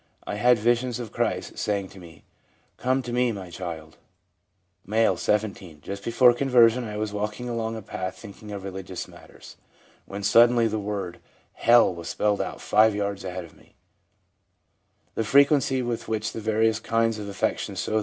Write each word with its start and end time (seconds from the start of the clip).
M 0.25 0.35
had 0.35 0.57
visions 0.57 0.99
of 0.99 1.11
Christ, 1.11 1.59
saying 1.59 1.89
to 1.89 1.99
me," 1.99 2.23
Come 2.83 3.03
to 3.03 3.13
Me, 3.13 3.31
My 3.31 3.51
child!"' 3.51 3.97
M., 4.91 5.15
17. 5.15 5.79
'Just 5.81 6.03
before 6.03 6.33
conversion 6.33 6.85
I 6.85 6.97
was 6.97 7.13
walk 7.13 7.39
ing 7.39 7.47
along 7.47 7.75
a 7.75 7.83
pathway, 7.83 8.19
thinking 8.19 8.51
of 8.51 8.63
religious 8.63 9.07
matters, 9.07 9.57
when 10.07 10.23
suddenly 10.23 10.67
the 10.67 10.79
word 10.79 11.19
H 11.61 11.69
e 11.69 11.73
1 11.73 11.85
1 11.89 11.95
was 11.97 12.09
spelled 12.09 12.41
out 12.41 12.59
five 12.61 12.95
yards 12.95 13.23
ahead 13.23 13.45
of 13.45 13.55
me/ 13.55 13.75
The 15.13 15.23
frequency 15.23 15.83
with 15.83 16.07
which 16.07 16.31
the 16.33 16.41
various 16.41 16.79
kinds 16.79 17.19
of 17.19 17.29
affections 17.29 17.37
show 17.37 17.41
themselves 17.43 17.59
is 17.59 17.65
given 17.67 17.75
in 17.75 17.85
Table 17.85 17.97
IX. 17.97 17.99